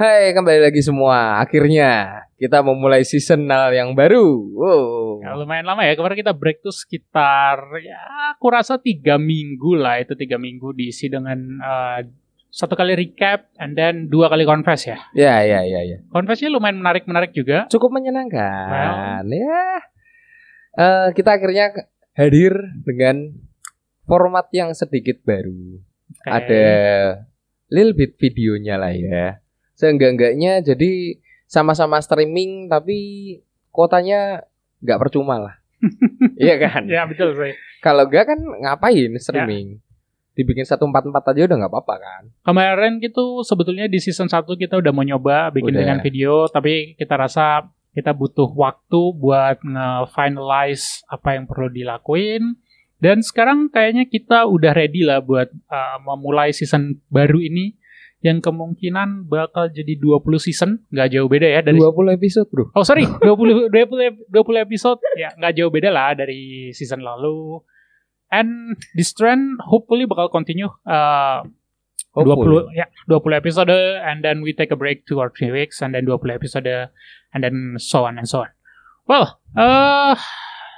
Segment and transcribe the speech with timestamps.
[0.00, 1.44] Hai, kembali lagi semua.
[1.44, 4.48] Akhirnya kita memulai seasonal yang baru.
[4.48, 5.20] Wow.
[5.20, 5.92] Ya, lumayan lama ya.
[5.92, 8.00] Kemarin kita break tuh sekitar ya
[8.32, 10.00] aku rasa tiga minggu lah.
[10.00, 12.00] Itu tiga minggu diisi dengan uh,
[12.48, 14.96] satu kali recap and then dua kali confess ya.
[15.12, 16.00] Ya, ya, ya, ya.
[16.08, 17.68] Confessnya lumayan menarik-menarik juga.
[17.68, 19.28] Cukup menyenangkan.
[19.28, 19.84] Ya.
[20.80, 21.76] Eh, kita akhirnya
[22.16, 22.56] hadir
[22.88, 23.36] dengan
[24.10, 25.78] format yang sedikit baru.
[26.26, 26.26] Oke.
[26.26, 26.66] Ada
[27.70, 29.38] little bit videonya lah ya.
[29.78, 32.98] Seenggak-enggaknya jadi sama-sama streaming tapi
[33.70, 34.42] kuotanya
[34.82, 35.54] nggak percuma lah.
[36.40, 36.90] Iya kan?
[36.90, 37.54] Ya betul sih.
[37.80, 39.80] Kalau enggak kan ngapain streaming?
[40.36, 42.22] Dibikin satu empat empat aja udah nggak apa-apa kan?
[42.44, 45.80] Kemarin gitu sebetulnya di season 1 kita udah mau nyoba bikin Udah.
[45.80, 52.56] dengan video tapi kita rasa kita butuh waktu buat nge-finalize apa yang perlu dilakuin.
[53.00, 57.80] Dan sekarang kayaknya kita udah ready lah buat uh, memulai season baru ini
[58.20, 62.68] yang kemungkinan bakal jadi 20 season, nggak jauh beda ya dari 20 episode bro.
[62.76, 67.64] Oh sorry, 20 20 20 episode ya nggak jauh beda lah dari season lalu.
[68.28, 71.42] And this trend hopefully bakal continue uh,
[72.12, 73.72] 20 ya 20 episode
[74.04, 76.68] and then we take a break two or three weeks and then 20 episode
[77.32, 78.52] and then so on and so on.
[79.08, 80.14] Well, uh,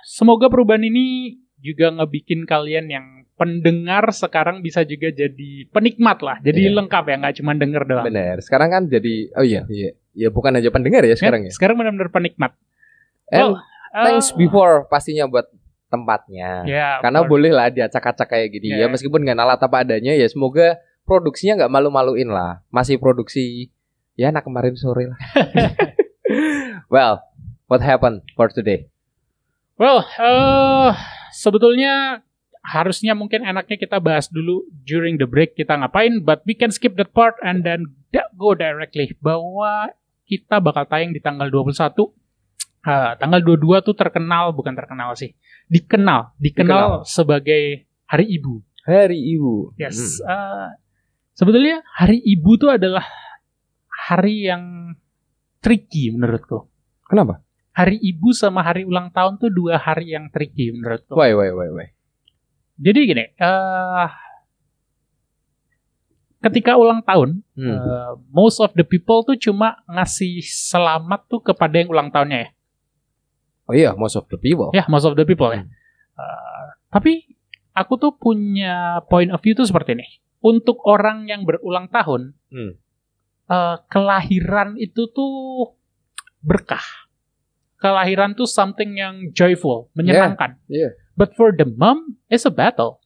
[0.06, 6.36] semoga perubahan ini juga ngebikin kalian yang pendengar sekarang bisa juga jadi penikmat lah.
[6.42, 6.74] Jadi Iya.
[6.78, 8.04] lengkap ya, nggak cuma denger doang.
[8.06, 8.36] Bener.
[8.42, 9.90] Sekarang kan jadi oh iya iya.
[10.12, 11.52] Ya bukan aja pendengar ya sekarang ya.
[11.54, 12.52] Sekarang benar-benar penikmat.
[13.32, 13.64] And Well,
[13.96, 15.48] thanks uh, before pastinya buat
[15.88, 16.64] tempatnya.
[16.64, 18.92] Ya, Karena boleh lah diacak-acak kayak gini ya Iya.
[18.92, 22.60] meskipun nggak alat apa adanya ya semoga produksinya nggak malu-maluin lah.
[22.68, 23.72] Masih produksi
[24.14, 25.18] ya anak kemarin sore lah.
[26.92, 27.24] well,
[27.66, 28.88] what happened for today?
[29.76, 30.92] Well, eh
[31.32, 32.22] sebetulnya
[32.62, 36.94] harusnya mungkin enaknya kita bahas dulu during the break kita ngapain, but we can skip
[36.94, 37.90] that part and then
[38.38, 39.90] go directly bahwa
[40.30, 42.14] kita bakal tayang di tanggal 21.
[42.82, 45.38] Eh, tanggal 22 tuh terkenal, bukan terkenal sih,
[45.70, 48.54] dikenal, dikenal, sebagai Hari Ibu.
[48.82, 49.78] Hari Ibu.
[49.78, 50.18] Yes.
[50.18, 50.34] Hmm.
[50.34, 50.68] eh,
[51.34, 53.06] sebetulnya Hari Ibu tuh adalah
[53.86, 54.94] hari yang
[55.62, 56.66] tricky menurutku.
[57.06, 57.38] Kenapa?
[57.72, 61.16] Hari Ibu sama hari ulang tahun tuh dua hari yang tricky menurutku.
[61.16, 61.88] Why why why why?
[62.76, 64.08] Jadi gini, eh
[66.42, 67.70] ketika ulang tahun, Hmm.
[67.70, 72.50] eh, most of the people tuh cuma ngasih selamat tuh kepada yang ulang tahunnya ya.
[73.70, 74.74] Oh iya, most of the people.
[74.74, 75.62] Ya, most of the people ya.
[75.62, 75.70] Hmm.
[76.18, 77.12] Eh, tapi
[77.72, 80.06] aku tuh punya point of view tuh seperti ini.
[80.42, 82.74] Untuk orang yang berulang tahun, Hmm.
[83.48, 85.72] eh, kelahiran itu tuh
[86.42, 86.82] berkah.
[87.82, 90.54] Kelahiran tuh something yang joyful, menyenangkan.
[90.70, 90.94] yeah.
[91.18, 93.02] But for the mom, it's a battle.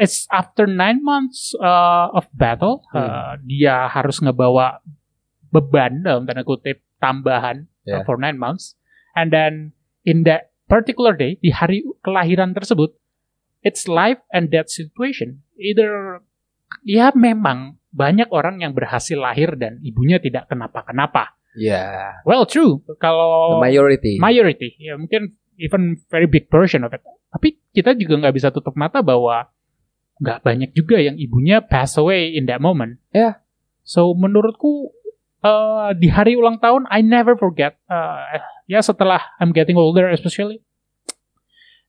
[0.00, 4.80] It's after nine months uh, of battle, uh, dia harus ngebawa
[5.48, 8.02] beban dalam tanda kutip tambahan uh, Yeah.
[8.02, 8.74] for nine months,
[9.14, 9.70] and then
[10.02, 12.98] in that particular day di hari kelahiran tersebut,
[13.62, 15.46] it's life and death situation.
[15.54, 16.18] Either
[16.82, 21.35] ya memang banyak orang yang berhasil lahir dan ibunya tidak kenapa-kenapa.
[21.56, 22.20] Yeah.
[22.28, 22.84] Well, true.
[22.84, 24.20] The Kalau majority.
[24.20, 27.00] majority ya mungkin even very big portion of it
[27.32, 29.48] tapi kita juga nggak bisa tutup mata bahwa
[30.20, 33.40] nggak banyak juga yang ibunya pass away in that moment Ya.
[33.80, 34.92] so menurutku
[35.40, 38.20] uh, di hari ulang tahun I never forget uh,
[38.64, 40.60] ya setelah I'm getting older especially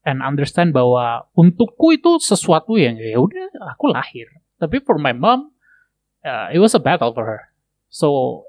[0.03, 4.28] and understand bahwa untukku itu sesuatu yang ya udah aku lahir
[4.59, 5.51] tapi for my mom
[6.23, 7.41] uh, it was a battle for her
[7.88, 8.44] so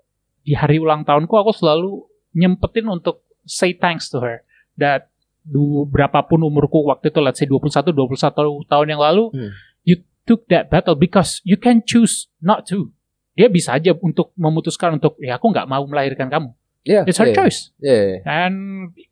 [0.48, 4.41] di hari ulang tahunku aku selalu nyempetin untuk say thanks to her
[4.81, 5.12] that
[5.44, 9.53] du, berapapun umurku waktu itu let's say 21 21 tahun yang lalu Hmm.
[9.84, 12.88] you took that battle because you can choose not to
[13.36, 16.56] dia bisa aja untuk memutuskan untuk ya aku nggak mau melahirkan kamu
[16.88, 17.04] Yeah.
[17.04, 17.36] it's her yeah.
[17.36, 18.25] choice Yeah.
[18.25, 18.53] dan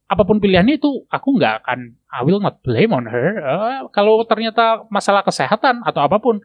[0.09, 4.25] apa pun pilihannya itu aku nggak akan I will not blame on her Eh, kalau
[4.25, 6.41] ternyata masalah kesehatan atau apa pun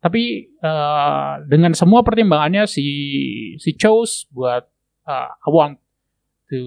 [0.00, 2.86] tapi eh, dengan semua pertimbangannya si
[3.60, 4.64] si chose buat
[5.04, 5.76] eh, I want
[6.48, 6.60] to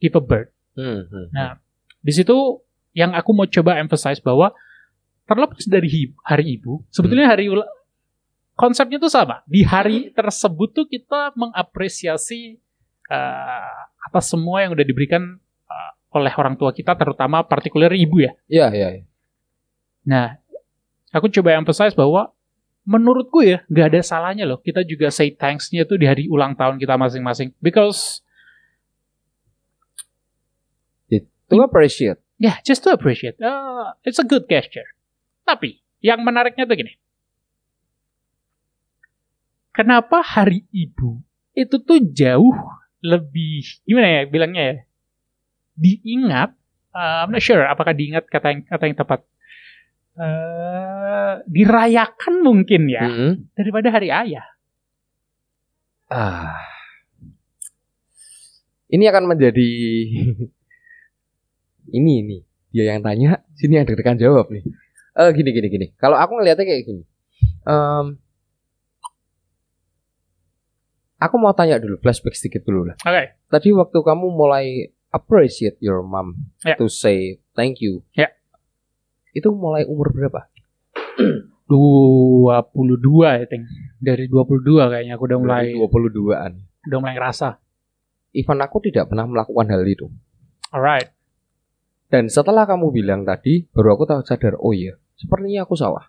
[0.00, 1.26] give a birth Hmm, hmm.
[1.32, 1.56] Nah,
[2.04, 2.36] di situ
[2.92, 4.52] yang aku mau coba emphasize bahwa
[5.24, 7.68] terlepas dari hari ibu, sebetulnya hari ula-
[8.54, 9.40] konsepnya tuh sama.
[9.48, 12.60] Di hari tersebut tuh kita mengapresiasi
[13.08, 18.36] eh, atas semua yang udah diberikan eh, oleh orang tua kita, terutama partikular ibu ya.
[18.46, 18.88] Iya, iya.
[19.00, 19.04] iya.
[20.06, 20.38] Nah,
[21.10, 22.35] aku coba emphasize bahwa
[22.86, 26.78] menurutku ya nggak ada salahnya loh kita juga say thanks-nya tuh di hari ulang tahun
[26.78, 28.22] kita masing-masing because
[31.46, 32.18] To appreciate.
[32.36, 33.38] Yeah, just to appreciate.
[33.38, 34.86] Uh, it's a good gesture.
[35.46, 36.92] Tapi yang menariknya tuh gini.
[39.70, 41.20] Kenapa hari ibu
[41.52, 42.56] itu tuh jauh
[43.04, 44.76] lebih gimana ya bilangnya ya?
[45.76, 46.50] Diingat,
[46.96, 49.20] uh, I'm not sure apakah diingat kata yang kata yang tepat.
[50.16, 53.52] Uh, dirayakan mungkin ya Mm-mm.
[53.52, 54.48] daripada hari ayah.
[56.08, 56.56] Ah.
[58.88, 59.68] Ini akan menjadi
[62.00, 62.38] ini ini
[62.72, 64.64] dia yang tanya, sini yang deg-degan jawab nih.
[65.16, 65.86] Eh gini gini gini.
[65.96, 67.02] Kalau aku ngelihatnya kayak gini.
[67.64, 68.16] Em,
[71.16, 72.96] aku mau tanya dulu flashback sedikit dulu lah.
[73.00, 73.36] Oke.
[73.48, 76.76] Tadi waktu kamu mulai appreciate your mom Ya.
[76.76, 78.04] to say thank you.
[78.12, 78.32] Ya.
[79.36, 80.48] Itu mulai umur berapa?
[81.68, 82.56] 22
[83.28, 83.68] I think.
[84.00, 86.52] Dari 22 kayaknya aku udah mulai 22-an.
[86.88, 87.60] udah mulai ngerasa.
[88.32, 90.08] Even aku tidak pernah melakukan hal itu.
[90.72, 91.12] Alright.
[92.06, 96.06] Dan setelah kamu bilang tadi, baru aku tahu sadar, oh iya, sepertinya aku salah.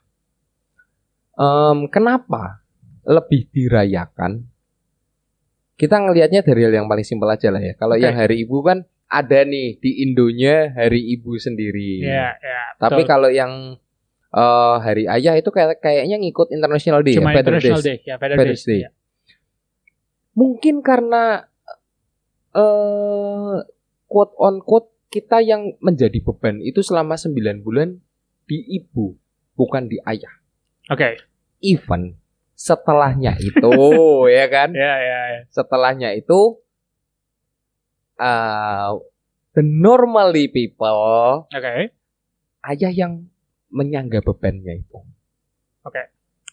[1.33, 2.61] Em, kenapa
[3.01, 4.45] lebih dirayakan?
[5.77, 7.73] Kita ngelihatnya dari hal yang paling simpel aja lah ya.
[7.77, 8.05] Kalau Oke.
[8.05, 12.03] yang hari ibu kan ada nih di Indonya hari ibu sendiri.
[12.03, 12.61] Ya, ya.
[12.75, 13.09] Tapi betul.
[13.09, 13.79] kalau yang
[14.31, 17.97] eh, hari ayah itu kayak kayaknya ngikut International Day, cuma ya, International Day.
[18.03, 18.71] Day, ya Father's Day.
[18.71, 18.79] Day.
[18.83, 18.89] Ya.
[20.37, 21.47] Mungkin karena
[22.53, 23.55] eh
[24.07, 27.95] quote on quote kita yang menjadi beban itu selama 9 bulan
[28.43, 29.15] di ibu,
[29.55, 30.31] bukan di ayah.
[30.91, 31.19] Oke.
[31.63, 32.19] Even
[32.57, 33.71] setelahnya itu
[34.37, 34.75] ya kan?
[34.75, 35.41] Ya, ya, ya.
[35.47, 36.59] Setelahnya itu
[38.19, 38.97] uh,
[39.53, 41.93] the normally people Oke.
[42.67, 43.25] ayah yang
[43.73, 44.99] menyangga bebannya itu.
[45.85, 46.03] Oke.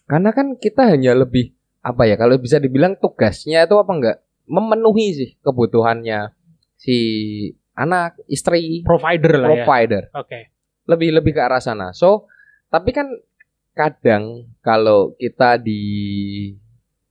[0.05, 1.53] Karena kan kita hanya lebih
[1.85, 4.17] apa ya kalau bisa dibilang tugasnya itu apa enggak
[4.49, 6.33] memenuhi sih kebutuhannya
[6.77, 6.97] si
[7.75, 9.65] anak, istri, Provider lah ya.
[9.65, 10.03] provider.
[10.15, 10.39] Oke.
[10.87, 11.91] Lebih lebih ke arah sana.
[11.91, 12.29] So,
[12.71, 13.09] tapi kan
[13.75, 15.81] kadang kalau kita di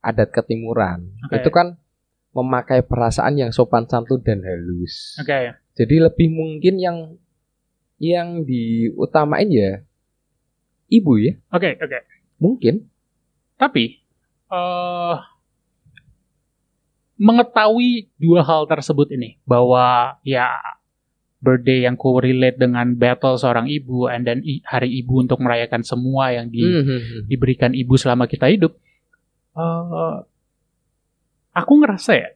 [0.01, 1.41] adat ketimuran Oke.
[1.41, 1.77] itu kan
[2.35, 5.15] memakai perasaan yang sopan santun dan halus.
[5.17, 5.55] Oke.
[5.73, 6.97] Jadi lebih mungkin yang
[7.95, 9.79] yang diutamain ya
[10.85, 11.99] ibu ya, Oke, oke.
[12.37, 12.91] mungkin.
[13.55, 14.03] Tapi
[14.45, 15.15] eh
[17.15, 20.51] mengetahui dua hal tersebut ini bahwa ya
[21.39, 26.49] birthday yang correlate dengan battle seorang ibu and then hari ibu untuk merayakan semua yang
[26.49, 27.29] di, Mhm.
[27.29, 28.75] diberikan ibu selama kita hidup.
[29.55, 30.15] eh
[31.55, 32.29] aku ngerasa ya,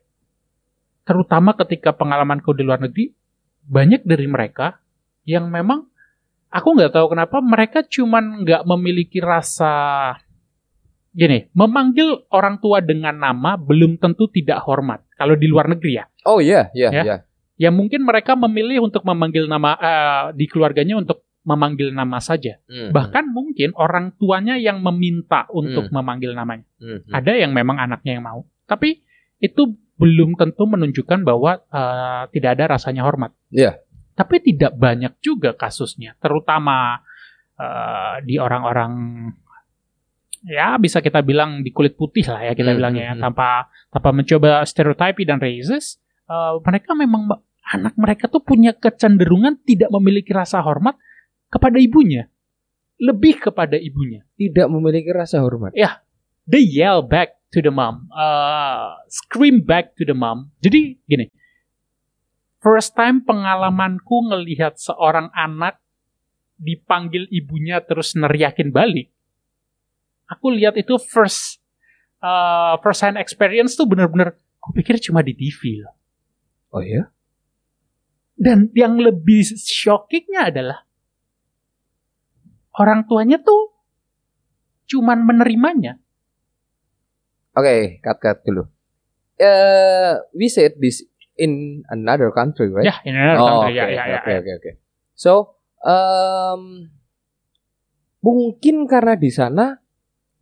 [1.04, 3.12] terutama ketika pengalamanku di luar negeri,
[3.68, 4.80] banyak dari mereka
[5.28, 5.86] yang memang
[6.50, 10.16] aku nggak tahu kenapa mereka cuman nggak memiliki rasa
[11.10, 15.04] gini, memanggil orang tua dengan nama belum tentu tidak hormat.
[15.18, 17.04] Kalau di luar negeri ya, Oh iya, iya, Ya.
[17.04, 17.18] iya.
[17.60, 22.62] ya mungkin mereka memilih untuk memanggil nama eh, di keluarganya untuk memanggil nama saja.
[22.70, 22.94] Mhm.
[22.94, 26.64] Bahkan mungkin orang tuanya yang meminta untuk memanggil namanya.
[26.78, 27.10] Mhm.
[27.10, 28.46] Ada yang memang anaknya yang mau.
[28.70, 29.02] Tapi
[29.40, 33.36] itu belum tentu menunjukkan bahwa eh, tidak ada rasanya hormat.
[33.52, 33.80] Iya.
[34.16, 37.04] Tapi tidak banyak juga kasusnya, terutama
[37.60, 38.92] eh, di orang-orang
[40.48, 43.26] ya bisa kita bilang di kulit putih lah ya kita Hmm, bilangnya ya, hmm, hmm.
[43.28, 43.50] tanpa
[43.92, 46.00] tanpa mencoba stereotype dan racist.
[46.30, 47.28] eh, mereka memang
[47.70, 50.96] anak mereka tuh punya kecenderungan tidak memiliki rasa hormat
[51.50, 52.30] kepada ibunya,
[53.02, 55.74] lebih kepada ibunya Tidak memiliki rasa hormat.
[56.50, 60.50] They yell back to the mom, uh, scream back to the mom.
[60.58, 61.30] Jadi gini,
[62.58, 65.78] first time pengalamanku ngelihat seorang anak
[66.58, 69.14] dipanggil ibunya terus neriakin balik.
[70.30, 71.62] Aku lihat itu first
[72.22, 75.94] uh, first hand experience tuh bener-bener, aku pikir cuma di TV loh.
[76.74, 77.10] Oh iya?
[78.40, 80.86] Dan yang lebih shockingnya adalah
[82.78, 83.74] orang tuanya tuh
[84.90, 85.98] cuman menerimanya.
[87.58, 88.68] Oke, cut cut dulu.
[89.40, 91.02] Eh, we said this
[91.40, 92.86] in another country, right?
[92.86, 93.72] Ya, ini another Oh, country.
[93.72, 94.40] oke, ya, ya, ya, oke, ya.
[94.44, 94.72] oke, oke.
[95.16, 95.32] So,
[95.82, 96.92] um,
[98.20, 99.80] mungkin karena di sana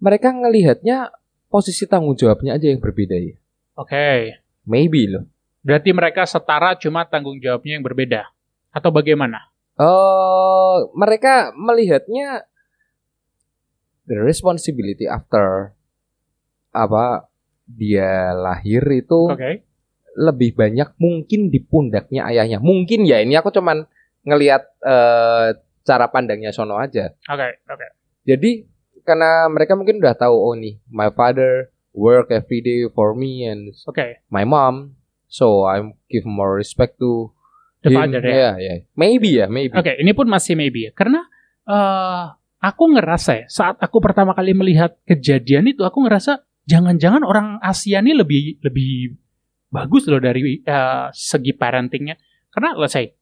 [0.01, 1.13] mereka ngelihatnya
[1.47, 3.37] posisi tanggung jawabnya aja yang berbeda ya.
[3.77, 4.37] Oke.
[4.67, 5.29] Maybe loh.
[5.61, 8.25] Berarti mereka setara cuma tanggung jawabnya yang berbeda.
[8.73, 9.47] Atau bagaimana?
[9.77, 12.45] Oh, mereka melihatnya
[14.09, 15.76] the responsibility after
[16.77, 17.25] apa
[17.65, 19.65] dia lahir itu Oke.
[20.15, 22.61] lebih banyak mungkin di pundaknya ayahnya.
[22.61, 23.89] Mungkin ya ini aku cuman
[24.23, 27.11] ngelihat eh, cara pandangnya Sono aja.
[27.27, 27.87] Oke, oke.
[28.27, 28.67] Jadi
[29.07, 33.73] karena mereka mungkin udah tahu oh nih my father work every day for me and
[33.89, 34.21] Oke.
[34.29, 34.93] my mom,
[35.25, 35.81] so I
[36.11, 37.33] give more respect to
[37.81, 38.35] the Him, father ya.
[38.35, 38.73] ya, ya.
[38.93, 39.73] Maybe ya, maybe.
[39.73, 40.91] Oke, ini pun masih maybe ya.
[40.93, 41.25] Karena
[41.65, 42.23] eh,
[42.61, 48.03] aku ngerasa ya, saat aku pertama kali melihat kejadian itu, aku ngerasa jangan-jangan orang Asia
[48.03, 49.15] ini lebih lebih
[49.71, 52.19] bagus loh dari eh, segi parentingnya.
[52.51, 53.15] Karena let's say,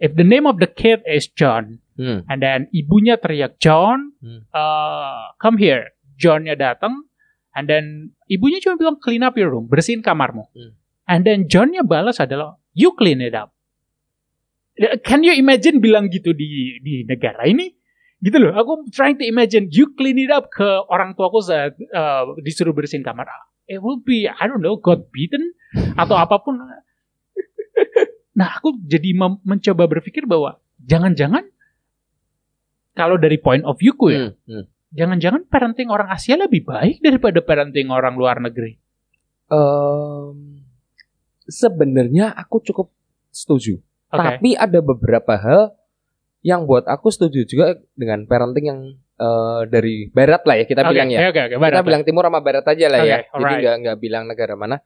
[0.00, 2.22] if the name of the kid is John, Hmm.
[2.30, 4.46] and then ibunya teriak John, Hmm.
[4.54, 5.92] uh, come here.
[6.14, 7.06] Johnnya datang,
[7.54, 10.46] and then ibunya cuma bilang clean up your room, bersihin kamarmu.
[10.54, 10.74] Hmm.
[11.06, 13.54] And then Johnnya balas adalah you clean it up.
[15.02, 17.66] Can you imagine bilang gitu di di negara ini?
[18.18, 18.50] Gitu loh.
[18.54, 23.06] Aku trying to imagine you clean it up ke orang tuaku saat uh, disuruh bersihin
[23.06, 23.30] kamar.
[23.70, 25.54] It will be I don't know God beaten
[25.94, 26.58] atau apa pun.
[28.38, 31.42] Nah, aku jadi mencoba berpikir bahwa jangan-jangan
[32.94, 34.64] kalau dari point of view-ku ya, Hmm, hmm.
[34.94, 38.78] jangan-jangan parenting orang Asia lebih baik daripada parenting orang luar negeri.
[39.50, 40.66] Em,
[41.46, 42.90] sebenarnya aku cukup
[43.30, 43.78] setuju.
[44.10, 44.18] Oke.
[44.18, 45.77] Tapi ada beberapa hal
[46.42, 47.66] yang buat aku setuju juga
[47.98, 48.80] dengan parenting yang
[49.18, 51.18] eh, dari barat lah ya kita Oke, bilang ya.
[51.30, 53.18] Oke, kita barat, bilang timur sama barat aja lah Oke, ya.
[53.26, 54.76] Jadi nggak nggak bilang negara mana.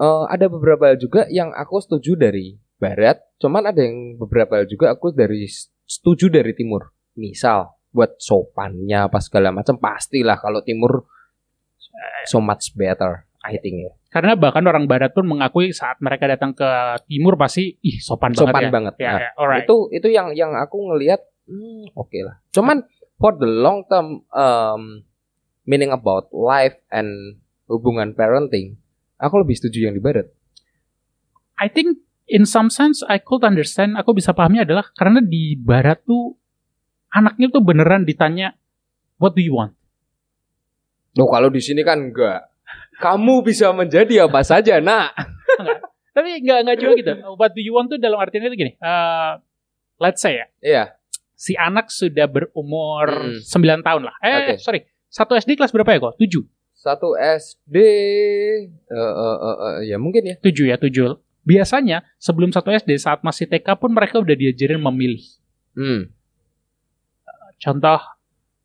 [0.00, 3.20] Eh, ada beberapa hal juga yang aku setuju dari barat.
[3.40, 5.48] Cuman ada yang beberapa hal juga aku dari
[5.88, 6.92] setuju dari timur.
[7.16, 11.04] Misal buat sopannya apa segala macam pastilah kalau timur
[12.24, 13.92] so much better I think ya.
[14.14, 16.68] Karena bahkan orang barat pun mengakui saat mereka datang ke
[17.10, 18.94] timur pasti ih sopan, Sopan banget banget.
[18.98, 19.02] ya.
[19.02, 19.64] Ya, Nah, ya, alright.
[19.66, 22.38] Itu itu yang yang aku ngelihat hmm, oke lah.
[22.54, 22.86] Cuman
[23.18, 25.02] for the long term um,
[25.66, 28.78] meaning about life and hubungan parenting,
[29.18, 30.30] aku lebih setuju yang di barat.
[31.58, 31.98] I think
[32.30, 36.38] in some sense I could understand, aku bisa pahami adalah karena di barat tuh
[37.10, 38.54] anaknya tuh beneran ditanya
[39.18, 39.74] what do you want?
[41.18, 42.51] Loh kalau di sini kan enggak.
[43.02, 45.10] Kamu bisa menjadi apa saja, Nak.
[46.14, 47.12] Tapi nggak nggak cuma gitu.
[47.34, 48.72] What do you want tuh dalam artian itu gini.
[48.76, 49.30] eh,
[49.98, 50.84] let's say ya, Iya.
[51.34, 53.42] si anak sudah berumur Hmm.
[53.42, 54.14] 9 tahun lah.
[54.20, 54.54] Eh, Oke.
[54.56, 54.86] sorry.
[55.08, 56.14] Satu SD kelas berapa ya kok?
[56.16, 56.46] 7.
[56.72, 60.36] Satu SD eh eh, eh, eh, ya mungkin ya.
[60.38, 61.18] 7 ya, 7.
[61.42, 65.26] Biasanya sebelum satu SD saat masih TK pun mereka udah diajarin memilih.
[65.74, 66.14] Hmm.
[67.58, 67.98] Contoh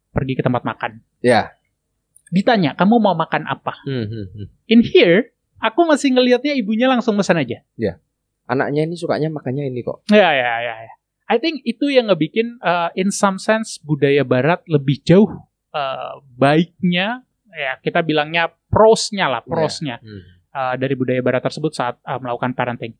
[0.09, 1.01] pergi ke tempat makan.
[1.21, 1.56] Ya.
[2.29, 4.45] Ditanya, "Kamu mau makan apa?" Hmm, hmm, hmm.
[4.67, 7.63] In here, aku masih ngelihatnya ibunya langsung pesan aja.
[8.47, 10.07] Anaknya ini sukanya makannya ini kok.
[10.07, 10.93] Ya, ya, ya, ya.
[11.27, 15.27] I think itu yang ngebikin uh, in some sense budaya barat lebih jauh
[15.75, 20.23] uh, baiknya ya kita bilangnya prosnya lah, prosnya Hmm.
[20.55, 22.95] uh, dari budaya barat tersebut saat uh, melakukan parenting.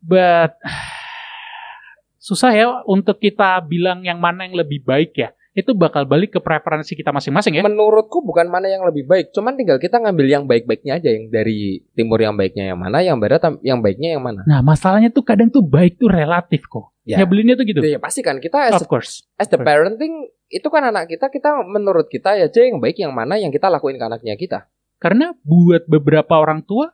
[0.00, 0.56] But
[2.26, 5.36] susah ya untuk kita bilang yang mana yang lebih baik ya.
[5.56, 7.64] Itu bakal balik ke preferensi kita masing-masing ya.
[7.64, 11.80] Menurutku bukan mana yang lebih baik, cuman tinggal kita ngambil yang baik-baiknya aja yang dari
[11.96, 14.44] timur yang baiknya yang mana, yang barat yang baiknya yang mana.
[14.44, 16.92] Nah, masalahnya tuh kadang tuh baik tuh relatif kok.
[17.08, 17.24] Ya.
[17.24, 17.80] Nyabelinnya tuh gitu.
[17.80, 19.24] Ya, pasti kan kita as, Of course.
[19.40, 23.16] as the parenting itu kan anak kita, kita menurut kita ya aja yang baik yang
[23.16, 24.68] mana yang kita lakuin ke anaknya kita.
[25.00, 26.92] Karena buat beberapa orang tua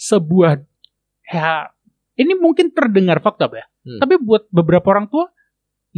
[0.00, 0.64] sebuah
[1.28, 1.68] ya
[2.18, 3.66] ini mungkin terdengar fakta ya.
[3.84, 4.00] Hmm.
[4.00, 5.28] Tapi buat beberapa orang tua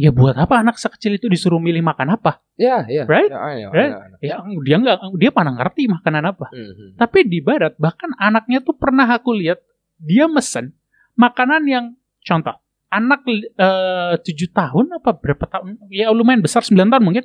[0.01, 2.41] ya buat apa anak sekecil itu disuruh milih makan apa?
[2.57, 3.05] Ya, ya.
[3.05, 3.29] Right?
[3.29, 3.93] Ya, ya, Right?
[3.93, 4.35] ya, ya.
[4.41, 6.49] Ya dia nggak dia mana ngerti makanan apa.
[6.49, 6.89] Hmm, hmm.
[6.97, 9.61] Tapi di barat bahkan anaknya tuh pernah aku lihat
[10.01, 10.73] dia mesen
[11.13, 11.85] makanan yang
[12.25, 12.57] contoh
[12.91, 17.23] anak eh, tujuh tahun apa berapa tahun ya lumayan besar 9 tahun mungkin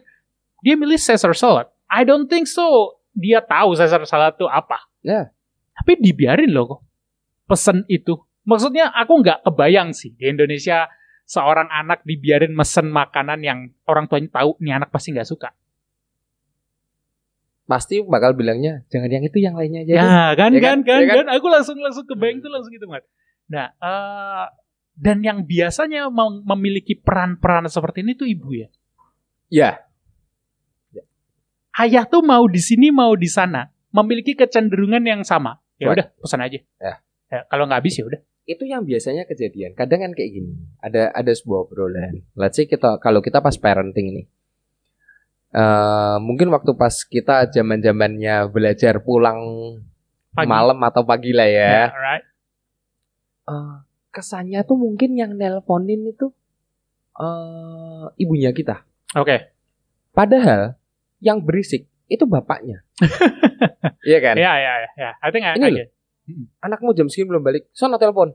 [0.62, 1.68] dia milih Caesar salad.
[1.90, 2.98] I don't think so.
[3.16, 4.78] Dia tahu Caesar salad itu apa.
[5.02, 5.32] Ya.
[5.76, 6.80] Tapi dibiarin loh kok
[7.50, 8.16] pesen itu.
[8.46, 10.86] Maksudnya aku nggak kebayang sih di Indonesia
[11.26, 15.50] seorang anak dibiarin mesen makanan yang orang tuanya tahu nih anak pasti nggak suka.
[17.66, 19.90] Pasti bakal bilangnya jangan yang itu yang lainnya aja.
[19.90, 20.06] deh." Ya
[20.38, 20.78] kan, Ya kan, kan?
[20.86, 21.16] kan, Ya kan?
[21.18, 22.44] kan, Aku langsung langsung kebayang Hmm.
[22.46, 23.02] tuh langsung gitu, Mat.
[23.50, 24.46] Nah, eh,
[24.94, 28.68] dan yang biasanya mem- memiliki peran-peran seperti ini tuh ibu ya.
[29.50, 29.70] Ya.
[31.76, 35.60] Ayah tuh mau di sini mau di sana, memiliki kecenderungan yang sama.
[35.76, 36.56] Ya udah, pesan aja.
[36.80, 36.94] Ya.
[37.28, 38.20] Ya, kalau nggak habis ya udah.
[38.46, 39.74] Itu yang biasanya kejadian.
[39.74, 40.54] Kadang kan kayak gini.
[40.78, 42.22] Ada ada sebuah obrolan.
[42.38, 44.24] Let's say kita kalau kita pas parenting ini.
[45.56, 49.38] eh mungkin waktu pas kita zaman zamannya belajar pulang
[50.34, 50.46] Pagi.
[50.46, 51.70] malam atau pagi lah ya.
[51.70, 52.24] Ya, alright.
[53.46, 53.76] Eh,
[54.10, 56.30] kesannya tuh mungkin yang nelponin itu
[57.16, 58.84] eh ibunya kita.
[59.16, 59.48] Oke.
[60.12, 60.76] Padahal
[61.18, 62.86] yang berisik itu bapaknya.
[64.06, 64.38] Iya kan?
[64.38, 65.10] Ya, ya, ya, ya.
[65.18, 65.86] I think I, Ini I loh.
[66.26, 66.50] Get.
[66.60, 67.70] Anakmu jam segini belum balik.
[67.70, 68.34] Sono telepon.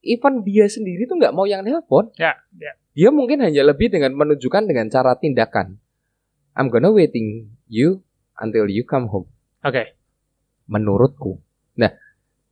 [0.00, 2.10] Even dia sendiri tuh nggak mau yang nelpon.
[2.14, 2.74] Ya, ya.
[2.92, 5.78] Dia mungkin hanya lebih dengan menunjukkan dengan cara tindakan.
[6.52, 8.02] I'm gonna waiting you
[8.36, 9.30] until you come home.
[9.60, 9.96] Oke.
[10.66, 11.40] Menurutku.
[11.74, 11.92] Nah,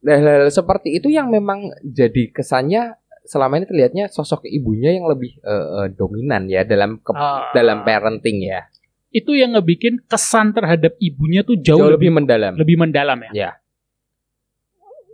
[0.01, 5.37] Nah, hal-hal seperti itu yang memang jadi kesannya selama ini terlihatnya sosok ibunya yang lebih
[5.37, 7.53] eh, eh, dominan ya dalam ke- Ah.
[7.53, 8.65] dalam parenting ya.
[9.13, 12.53] Itu yang ngebikin kesan terhadap ibunya tuh jauh, Jauh, lebih lebih mendalam.
[12.57, 13.31] lebih mendalam ya.
[13.37, 13.51] Ya.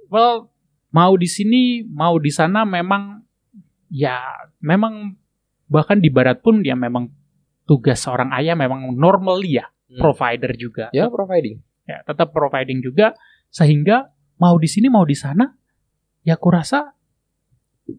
[0.08, 0.50] Well,
[0.94, 3.22] mau di sini, mau di sana memang
[3.92, 4.18] ya
[4.62, 5.14] memang
[5.66, 7.10] bahkan di barat pun ya memang
[7.66, 10.02] tugas seorang ayah memang normally ya Hmm.
[10.02, 10.90] provider juga.
[10.90, 11.62] Ya, providing.
[11.86, 13.14] Ya, tetap providing juga
[13.54, 14.10] sehingga
[14.42, 15.46] mau di sini mau di sana
[16.26, 16.90] ya aku rasa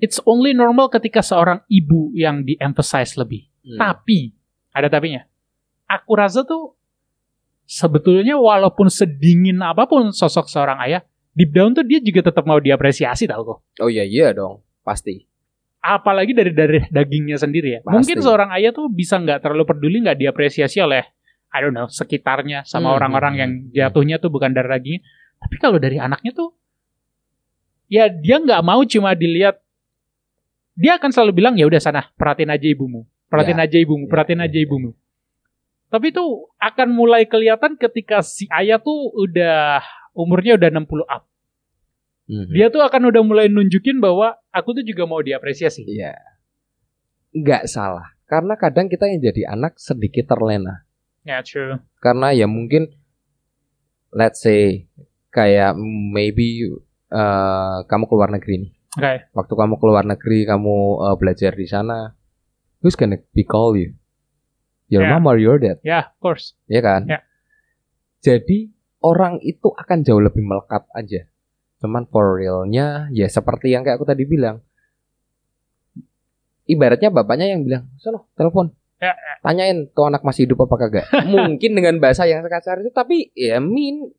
[0.03, 3.47] it's only normal ketika seorang ibu yang di-emphasize lebih.
[3.63, 3.79] Hmm.
[3.79, 4.35] Tapi
[4.75, 5.23] ada tapinya.
[5.87, 6.75] Aku rasa tuh
[7.63, 12.57] sebetulnya walaupun sedingin apa pun sosok seorang ayah, deep down tuh dia juga tetap mau
[12.57, 13.59] diapresiasi tau kok.
[13.85, 15.29] Oh iya iya dong, pasti.
[15.77, 17.79] Apalagi dari dari dagingnya sendiri ya.
[17.85, 17.93] Pasti.
[17.93, 21.05] Mungkin seorang ayah tuh bisa nggak terlalu peduli nggak diapresiasi oleh
[21.53, 23.69] I don't know sekitarnya sama Hmm, orang-orang hmm, yang hmm.
[23.77, 25.01] jatuhnya tuh bukan dari dagingnya.
[25.37, 26.57] Tapi kalau dari anaknya tuh
[27.87, 29.61] ya dia nggak mau cuma dilihat
[30.77, 34.41] dia akan selalu bilang ya udah sana perhatiin aja ibumu perhatiin aja ibumu Ya, perhatiin
[34.43, 34.63] ya, aja ya.
[34.67, 34.91] ibumu
[35.87, 36.23] tapi itu
[36.59, 39.79] akan mulai kelihatan ketika si ayah tuh udah
[40.17, 41.23] umurnya udah 60 up
[42.27, 42.51] Mhm.
[42.51, 46.17] dia tuh akan udah mulai nunjukin bahwa aku tuh juga mau diapresiasi Iya.
[47.31, 48.17] Nggak salah.
[48.25, 50.83] Karena kadang kita yang jadi anak sedikit terlena.
[51.21, 52.87] ya true Karena ya mungkin
[54.09, 54.87] let's say
[55.29, 55.75] kayak
[56.11, 56.67] maybe
[57.07, 58.71] eh, kamu keluar negeri nih.
[58.97, 62.11] oke Waktu kamu keluar negeri, kamu eh, belajar di sana,
[62.79, 63.95] who's gonna be call you?
[64.87, 65.15] Your Yeah.
[65.15, 67.07] mom or your dad, ya of course ya kan?
[67.07, 67.19] Ya.
[68.19, 71.25] Jadi orang itu akan jauh lebih melekat aja.
[71.77, 74.61] Cuman for realnya ya seperti yang kayak aku tadi bilang.
[76.67, 79.13] Ibaratnya bapaknya yang bilang, "Sono, telepon." Ya,
[79.45, 81.05] Tanyain tuh anak masih hidup apa kagak.
[81.33, 84.09] Mungkin dengan bahasa yang kasar itu tapi ya mean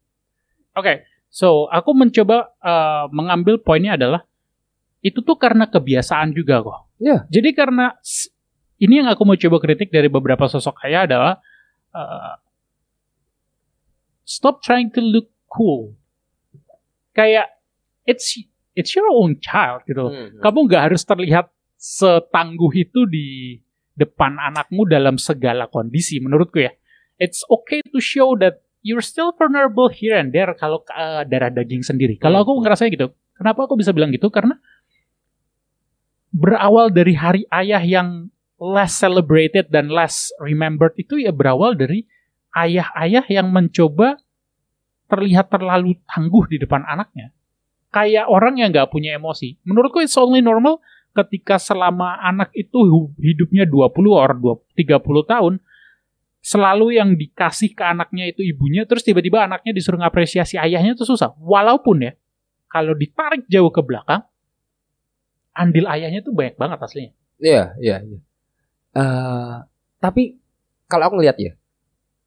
[0.79, 4.23] Oke, so aku mencoba uh, mengambil poinnya adalah
[5.03, 6.87] itu tuh karena kebiasaan juga kok.
[7.03, 7.27] Ya.
[7.27, 7.99] Jadi karena
[8.79, 11.35] ini yang aku mau coba kritik dari beberapa sosok ayah adalah
[11.91, 12.39] uh,
[14.29, 15.97] stop trying to look cool.
[17.17, 17.49] Kayak
[18.05, 18.37] it's
[18.77, 20.13] it's your own child gitu.
[20.13, 20.37] Hmm.
[20.45, 21.49] Kamu nggak harus terlihat
[21.81, 23.57] setangguh itu di
[23.97, 26.71] depan anakmu dalam segala kondisi menurutku ya.
[27.17, 31.83] It's okay to show that you're still vulnerable here and there kalau uh, darah daging
[31.83, 32.21] sendiri.
[32.21, 33.11] Kalau aku ngerasa gitu.
[33.35, 34.31] Kenapa aku bisa bilang gitu?
[34.31, 34.55] Karena
[36.31, 42.03] berawal dari hari ayah yang less celebrated dan less remembered itu ya berawal dari
[42.57, 44.21] ayah-ayah yang mencoba
[45.09, 47.33] terlihat terlalu tangguh di depan anaknya.
[47.89, 49.57] Kayak orang yang nggak punya emosi.
[49.65, 50.85] Menurutku it's only normal
[51.17, 55.55] ketika selama anak itu hidupnya 20 or 20, 30 tahun
[56.39, 61.35] selalu yang dikasih ke anaknya itu ibunya terus tiba-tiba anaknya disuruh ngapresiasi ayahnya itu susah.
[61.41, 62.13] Walaupun ya
[62.69, 64.23] kalau ditarik jauh ke belakang
[65.57, 67.13] andil ayahnya tuh banyak banget aslinya.
[67.43, 68.19] Iya, iya, iya.
[68.95, 69.57] Eh,
[69.99, 70.39] tapi
[70.87, 71.53] kalau aku ngeliat ya,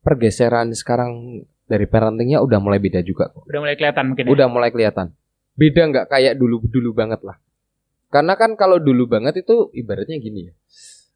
[0.02, 3.48] pergeseran sekarang dari parentingnya udah mulai beda juga kok.
[3.48, 4.30] Udah mulai kelihatan mungkin ya.
[4.34, 5.08] Udah mulai kelihatan.
[5.56, 7.40] Beda nggak kayak dulu dulu banget lah.
[8.12, 10.54] Karena kan kalau dulu banget itu ibaratnya gini ya.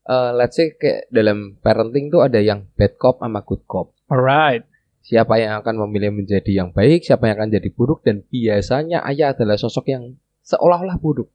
[0.05, 3.91] Eh, let's say kayak dalam parenting tuh ada yang bad cop sama good cop.
[4.07, 4.63] Alright.
[5.05, 9.37] Siapa yang akan memilih menjadi yang baik, siapa yang akan jadi buruk dan biasanya ayah
[9.37, 11.29] adalah sosok yang seolah-olah buruk.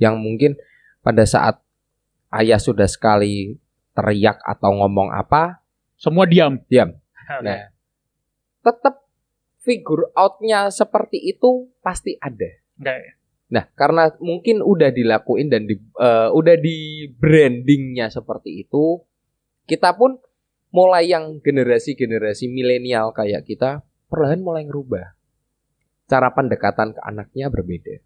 [0.00, 0.52] Yang mungkin
[1.04, 1.60] pada saat
[2.32, 3.60] ayah sudah sekali
[3.96, 5.65] teriak atau ngomong apa,
[5.96, 6.60] Semua diam.
[6.68, 6.94] Diam.
[7.42, 7.74] Nah.
[8.62, 9.06] tetap
[9.62, 12.50] figure out-nya seperti itu pasti ada.
[12.78, 13.18] Oke.
[13.46, 19.02] Nah, karena mungkin udah dilakuin dan di, eh, udah di brandingnya seperti itu,
[19.70, 20.18] kita pun
[20.74, 25.14] mulai yang generasi-generasi milenial kayak kita perlahan mulai ngerubah.
[26.06, 28.02] Cara pendekatan ke anaknya berbeda.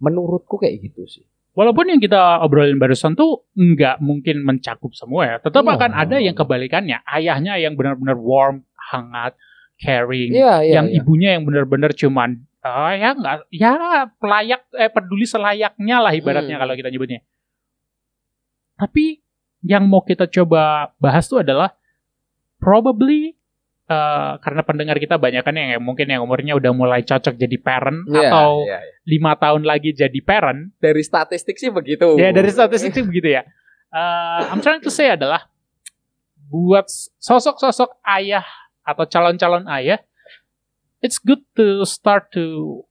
[0.00, 1.24] Menurutku kayak gitu sih.
[1.52, 5.36] Walaupun yang kita obrolin barusan tuh nggak mungkin mencakup semua ya.
[5.36, 5.76] Tetap No.
[5.76, 7.04] akan ada yang kebalikannya.
[7.04, 9.36] Ayahnya yang benar-benar warm, hangat,
[9.76, 10.32] caring.
[10.32, 10.96] Iya, iya, yang iya.
[10.96, 13.72] ibunya yang benar-benar cuman ah, ya nggak ya
[14.16, 16.62] pelayak eh peduli selayaknya lah ibaratnya Hmm.
[16.64, 17.20] kalau kita nyebutnya.
[18.80, 19.20] Tapi
[19.60, 21.76] yang mau kita coba bahas tuh adalah
[22.56, 23.36] probably
[23.88, 28.06] eh, karena pendengar kita banyak kan yang mungkin yang umurnya udah mulai cocok jadi parent
[28.06, 28.94] Iya, atau iya, iya.
[29.08, 32.18] lima tahun lagi jadi parent dari statistik sih begitu.
[32.18, 33.42] Ya dari statistik itu begitu ya.
[33.92, 35.52] Uh, I'm trying to say adalah
[36.48, 36.88] buat
[37.20, 38.44] sosok-sosok ayah
[38.84, 40.00] atau calon-calon ayah,
[41.00, 42.84] it's good to start to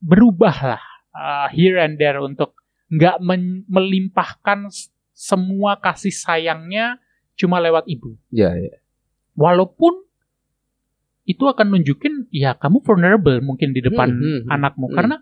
[0.00, 0.82] berubah lah
[1.14, 2.56] uh, here and there untuk
[2.90, 3.22] nggak
[3.70, 4.66] melimpahkan
[5.14, 6.98] semua kasih sayangnya
[7.36, 8.16] cuma lewat ibu.
[8.32, 8.76] Iya, iya.
[9.40, 10.04] Walaupun
[11.24, 14.50] itu akan nunjukin ya kamu vulnerable mungkin di depan Hmm, hmm, hmm.
[14.50, 14.96] anakmu Hmm.
[14.98, 15.16] karena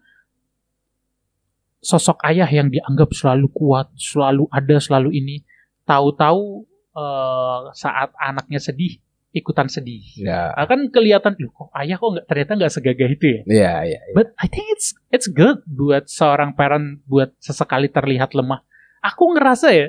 [1.78, 5.46] sosok ayah yang dianggap selalu kuat, selalu ada, selalu ini,
[5.86, 6.66] tahu-tahu
[6.98, 8.98] eh, saat anaknya sedih
[9.36, 10.02] ikutan sedih.
[10.18, 10.50] Ya.
[10.56, 13.40] Akan kelihatan, loh kok ayah kok nggak ternyata nggak segagah itu ya.
[13.46, 14.00] Ya, ya.
[14.00, 14.14] ya.
[14.16, 18.64] But I think it's it's good buat seorang parent buat sesekali terlihat lemah.
[19.04, 19.86] Aku ngerasa ya,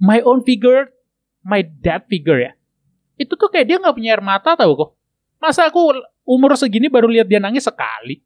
[0.00, 0.88] my own figure,
[1.44, 2.52] my dad figure ya,
[3.20, 4.90] itu tuh kayak dia nggak punya air mata tau kok.
[5.36, 5.92] Masa aku
[6.24, 8.24] umur segini baru lihat dia nangis sekali?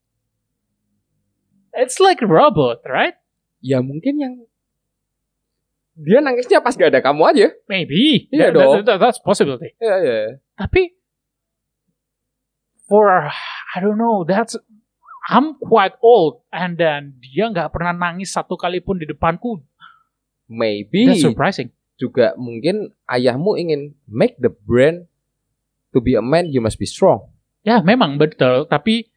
[1.75, 3.19] It's like robot, right?
[3.59, 4.35] Ya mungkin yang
[5.99, 7.47] dia nangisnya pas gak ada kamu aja.
[7.67, 8.31] Maybe.
[8.31, 8.75] Iya That- dong.
[8.87, 9.75] that- that's possibility.
[9.83, 10.19] Iya, iya.
[10.55, 10.95] Tapi
[12.87, 13.11] for
[13.75, 14.55] I don't know, that's
[15.25, 19.59] I'm quite old and then dia nggak pernah nangis satu kali pun di depanku.
[20.47, 21.73] Maybe That's surprising.
[21.95, 25.07] Juga mungkin ayahmu ingin make the brand
[25.91, 27.31] to be a man you must be strong.
[27.65, 29.09] Ya, memang betul, tapi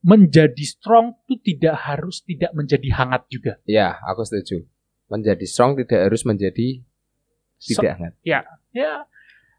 [0.00, 3.60] menjadi strong itu tidak harus tidak menjadi hangat juga.
[3.62, 4.66] Ya, aku setuju.
[5.06, 6.82] Menjadi strong tidak harus menjadi
[7.58, 8.14] So- tidak hangat.
[8.22, 8.40] ya.
[8.74, 9.00] eh,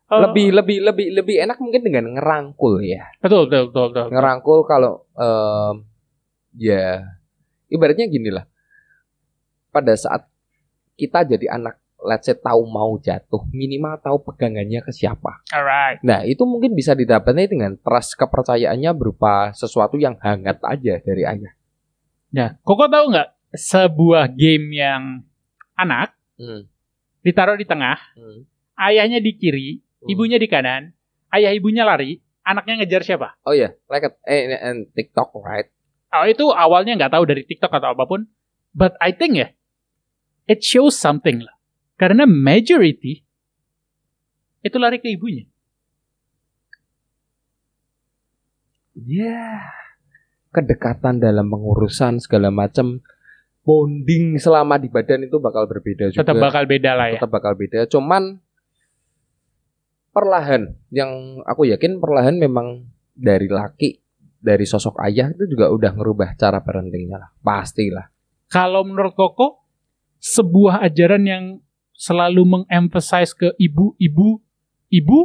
[0.10, 3.08] Lebih lebih lebih lebih enak mungkin dengan ngerangkul ya.
[3.22, 3.86] betul betul betul.
[3.94, 4.06] betul.
[4.10, 5.86] Ngerangkul kalau em,
[6.58, 7.06] ya
[7.70, 8.44] ibaratnya gini lah.
[9.70, 10.26] Pada saat
[10.98, 15.44] kita jadi anak let's say tahu mau jatuh, minimal tahu pegangannya ke siapa.
[15.52, 16.00] Alright.
[16.02, 21.54] Nah, itu mungkin bisa didapatnya dengan trust kepercayaannya berupa sesuatu yang hangat aja dari ayah.
[22.32, 25.04] Ya, Koko tahu nggak sebuah game yang
[25.76, 26.72] anak Hmm.
[27.20, 28.48] ditaruh di tengah, Hmm.
[28.80, 30.96] ayahnya di kiri, ibunya di kanan,
[31.36, 33.36] ayah ibunya lari, anaknya ngejar siapa?
[33.44, 35.68] Oh iya, like a, eh, and TikTok, right?
[36.16, 38.26] Oh, itu awalnya nggak tahu dari TikTok atau apa pun.
[38.72, 39.52] But I think ya,
[40.48, 41.59] it shows something lah.
[42.00, 43.20] Karena majority
[44.64, 45.44] itu lari ke ibunya.
[48.96, 49.68] Ya,
[50.56, 53.04] kedekatan dalam pengurusan segala macam,
[53.68, 56.24] bonding selama di badan itu bakal berbeda juga.
[56.24, 57.20] Tetap bakal beda lah ya.
[57.20, 57.88] Tetap bakal beda.
[57.92, 58.40] Cuman
[60.16, 64.00] perlahan, yang aku yakin perlahan memang dari laki,
[64.40, 68.08] dari sosok ayah itu juga udah ngerubah cara parentingnya lah, pastilah.
[68.48, 69.64] Kalau menurut Koko,
[70.20, 71.44] sebuah ajaran yang
[72.00, 73.92] selalu mengemphasize ke ibu,
[74.88, 75.20] ibu,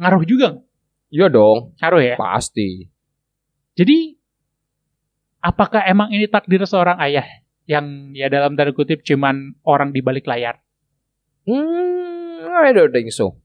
[0.00, 0.64] ngaruh juga nggak?
[1.12, 2.14] Iya dong, Ngaruh ya.
[2.16, 2.88] pasti.
[3.76, 4.16] Jadi,
[5.44, 7.28] apakah emang ini takdir seorang ayah
[7.68, 10.58] yang ya dalam tanda kutip cuman orang di balik layar?
[11.44, 13.38] Hmm, I don't think so.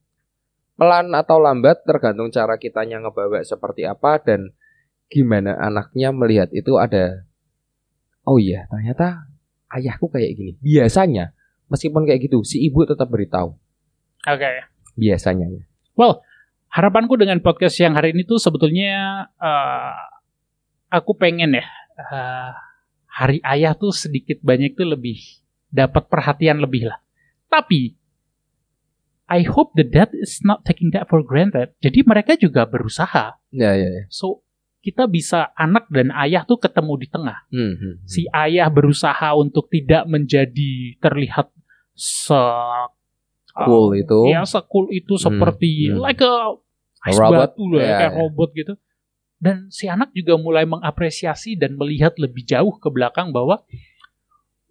[0.74, 4.56] Pelan atau lambat tergantung cara kitanya ngebawa seperti apa dan
[5.12, 7.28] gimana anaknya melihat itu ada
[8.24, 9.28] oh iya ternyata
[9.70, 10.52] ayahku kayak gini.
[10.58, 11.36] Biasanya
[11.72, 13.56] meskipun kayak gitu si ibu tetap beritahu.
[14.28, 14.68] Oke.
[15.00, 15.62] Biasanya ya.
[16.72, 19.96] harapanku dengan podcast yang hari ini tuh sebetulnya eh,
[20.92, 21.64] aku pengen ya
[21.96, 22.52] eh,
[23.08, 25.20] hari ayah tuh sedikit banyak tuh lebih
[25.72, 27.00] dapat perhatian lebih lah.
[27.48, 27.96] Tapi
[29.32, 31.72] I hope the dad is not taking that for granted.
[31.80, 33.40] Jadi mereka juga berusaha.
[33.48, 34.04] Ya ya ya.
[34.12, 34.44] So
[34.82, 37.38] kita bisa anak dan ayah tuh ketemu di tengah.
[37.48, 37.94] Hmm, hmm, hmm.
[38.04, 41.54] Si ayah berusaha untuk tidak menjadi terlihat
[41.96, 42.40] se
[43.52, 44.32] Cool itu.
[44.32, 46.00] Ya, sekul itu Hmm, seperti hmm.
[46.00, 46.56] like a
[47.04, 48.18] ice Robot, batu lah, ya, ya, kayak ya.
[48.24, 48.74] robot gitu.
[49.42, 53.60] Dan si anak juga mulai mengapresiasi dan melihat lebih jauh ke belakang bahwa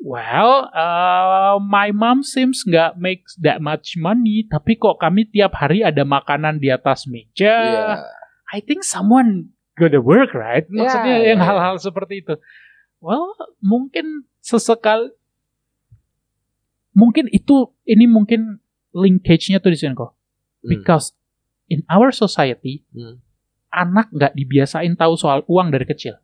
[0.02, 5.86] well, uh, my mom seems nggak make that much money, tapi kok kami tiap hari
[5.86, 7.54] ada makanan di atas meja.
[7.54, 8.02] Iya.
[8.50, 10.66] I think someone gonna work, right?
[10.68, 11.48] Maksudnya Ya, yang ya.
[11.54, 12.34] hal-hal seperti itu.
[12.98, 15.14] Well, mungkin sesekali
[16.92, 18.60] mungkin itu ini mungkin
[18.92, 20.12] linkage-nya tuh di sini kok.
[20.12, 20.70] Hmm.
[20.70, 21.16] Because
[21.72, 23.24] in our society, Hmm.
[23.72, 26.20] anak nggak dibiasain tahu soal uang dari kecil.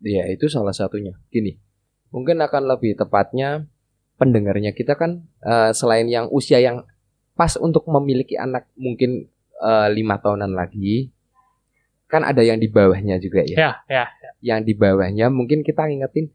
[0.00, 1.12] Iya, itu salah satunya.
[1.28, 1.60] Gini,
[2.08, 3.68] mungkin akan lebih tepatnya
[4.16, 6.88] pendengarnya kita kan eh, selain yang usia yang
[7.36, 9.28] pas untuk memiliki anak mungkin
[9.60, 11.12] eh, lima tahunan lagi,
[12.08, 13.56] kan ada yang di bawahnya juga ya.
[13.56, 14.04] Ya, ya.
[14.40, 16.32] Yang di bawahnya mungkin kita ingetin,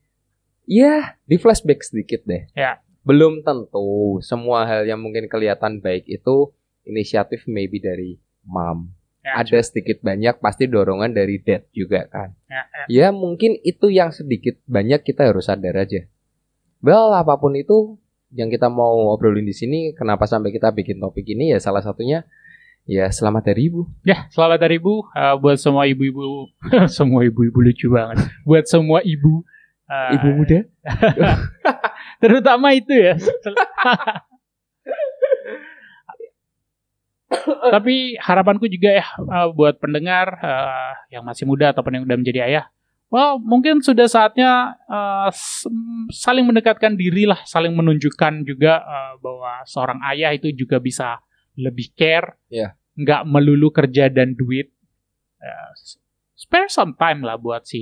[0.70, 2.46] ya di flashback sedikit deh.
[2.54, 2.85] Ya.
[3.06, 6.50] Belum tentu semua hal yang mungkin kelihatan baik itu
[6.90, 8.90] inisiatif maybe dari mom
[9.26, 12.38] Ya, ada sedikit banyak pasti dorongan dari dad juga kan.
[12.46, 16.06] Ya, Ya mungkin itu yang sedikit banyak kita harus sadar aja.
[16.78, 17.98] Well apa pun itu
[18.30, 22.22] yang kita mau obrolin di sini, kenapa sampai kita bikin topik ini ya salah satunya
[22.86, 23.90] ya selamat hari ibu.
[24.06, 26.54] Ya, selamat hari ibu uh, buat semua ibu-ibu,
[27.02, 28.30] semua ibu-ibu lucu banget.
[28.46, 29.42] buat semua ibu,
[29.90, 30.60] uh, Ibu muda.
[32.20, 33.16] terutama itu ya.
[37.46, 42.40] Tapi harapanku juga ya uh, buat pendengar uh, yang masih muda ataupun yang udah menjadi
[42.46, 42.66] ayah,
[43.10, 45.30] well mungkin sudah saatnya uh,
[46.14, 51.18] saling mendekatkan diri lah, saling menunjukkan juga uh, bahwa seorang ayah itu juga bisa
[51.58, 52.78] lebih care, Iya.
[52.94, 54.70] nggak melulu kerja dan duit.
[55.42, 55.72] Uh,
[56.38, 57.82] spare some time lah buat si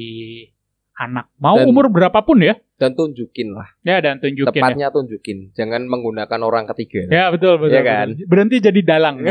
[0.95, 1.29] anak.
[1.35, 3.71] Mau Dan- umur berapapun ya, Dan tunjukin lah.
[3.87, 4.59] ya dan tunjukin ya.
[4.59, 5.55] Tepatnya tunjukin.
[5.55, 7.07] Jangan menggunakan orang ketiga.
[7.07, 7.79] Ya betul betul.
[7.79, 8.07] Iya kan?
[8.11, 8.27] betul.
[8.27, 9.23] Berhenti jadi dalang.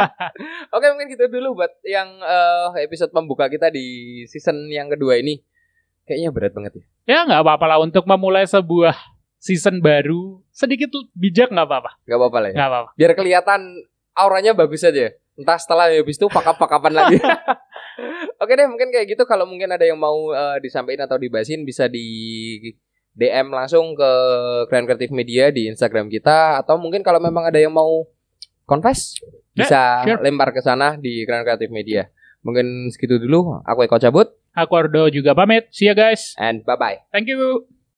[0.74, 5.38] Oke mungkin gitu dulu buat yang eh, episode pembuka kita di season yang kedua ini.
[6.10, 6.84] Kayaknya berat banget ya.
[7.06, 8.98] ya nggak apa-apa lah untuk memulai sebuah
[9.38, 11.90] season baru sedikit bijak nggak apa-apa.
[12.02, 12.56] Gak apa-apa lah ya.
[12.58, 12.90] Nggak apa-apa.
[12.98, 13.60] Biar kelihatan
[14.18, 15.14] auranya bagus aja.
[15.38, 17.16] Entah setelah habis itu pakap-pakapan lagi.
[18.40, 19.22] Oke deh mungkin kayak gitu.
[19.26, 22.06] Kalau mungkin ada yang mau eh, disampaikan atau dibahasin bisa di
[23.12, 24.10] DM langsung ke
[24.70, 26.62] Grand Creative Media di Instagram kita.
[26.62, 28.06] Atau mungkin kalau memang ada yang mau
[28.64, 29.18] confess
[29.50, 30.22] Ya, bisa sure.
[30.22, 32.06] lempar ke sana di Grand Creative Media.
[32.46, 33.60] Mungkin segitu dulu.
[33.66, 35.70] Aku Eko cabut Aku Ardo juga pamit.
[35.70, 36.34] See ya guys.
[36.38, 36.98] and bye bye.
[37.14, 37.79] Thank you.